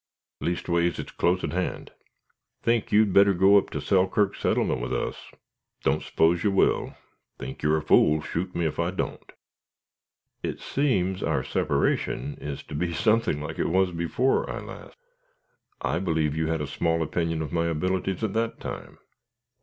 "Leastways 0.39 0.97
it's 0.97 1.11
close 1.11 1.43
at 1.43 1.51
hand. 1.53 1.91
Think 2.63 2.91
you'd 2.91 3.13
better 3.13 3.35
go 3.35 3.59
up 3.59 3.69
to 3.69 3.79
Selkirk 3.79 4.35
settlement 4.35 4.81
with 4.81 4.91
us; 4.91 5.29
don't 5.83 6.01
s'pose 6.01 6.43
you 6.43 6.49
will; 6.49 6.95
think 7.37 7.61
you're 7.61 7.77
a 7.77 7.83
fool, 7.83 8.19
shoot 8.19 8.55
me 8.55 8.65
ef 8.65 8.79
I 8.79 8.89
don't, 8.89 9.21
ogh!" 9.21 9.33
"It 10.41 10.59
seems 10.59 11.21
our 11.21 11.43
separation 11.43 12.35
is 12.41 12.63
to 12.63 12.73
be 12.73 12.93
something 12.93 13.43
like 13.43 13.59
it 13.59 13.69
was 13.69 13.91
before," 13.91 14.49
I 14.49 14.57
laughed. 14.57 14.97
"I 15.81 15.99
believe 15.99 16.35
you 16.35 16.47
had 16.47 16.61
a 16.61 16.65
small 16.65 17.03
opinion 17.03 17.43
of 17.43 17.53
my 17.53 17.67
abilities 17.67 18.23
at 18.23 18.33
that 18.33 18.59
time." 18.59 18.97